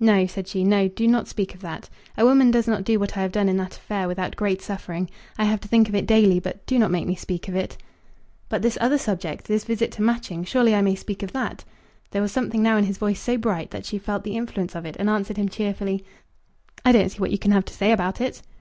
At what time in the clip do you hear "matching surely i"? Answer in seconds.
10.02-10.82